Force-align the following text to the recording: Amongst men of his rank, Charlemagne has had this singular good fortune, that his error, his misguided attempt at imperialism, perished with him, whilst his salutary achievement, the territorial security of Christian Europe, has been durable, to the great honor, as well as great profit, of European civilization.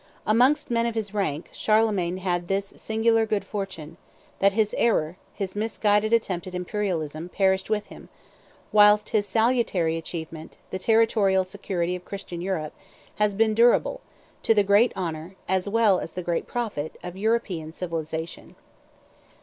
Amongst 0.25 0.71
men 0.71 0.87
of 0.87 0.95
his 0.95 1.13
rank, 1.13 1.51
Charlemagne 1.53 2.17
has 2.17 2.23
had 2.23 2.47
this 2.47 2.73
singular 2.75 3.27
good 3.27 3.45
fortune, 3.45 3.97
that 4.39 4.53
his 4.53 4.73
error, 4.79 5.15
his 5.31 5.55
misguided 5.55 6.11
attempt 6.11 6.47
at 6.47 6.55
imperialism, 6.55 7.29
perished 7.29 7.69
with 7.69 7.85
him, 7.85 8.09
whilst 8.71 9.09
his 9.09 9.27
salutary 9.27 9.97
achievement, 9.97 10.57
the 10.71 10.79
territorial 10.79 11.43
security 11.43 11.95
of 11.95 12.03
Christian 12.03 12.41
Europe, 12.41 12.73
has 13.17 13.35
been 13.35 13.53
durable, 13.53 14.01
to 14.41 14.55
the 14.55 14.63
great 14.63 14.91
honor, 14.95 15.35
as 15.47 15.69
well 15.69 15.99
as 15.99 16.13
great 16.13 16.47
profit, 16.47 16.97
of 17.03 17.15
European 17.15 17.71
civilization. 17.71 18.55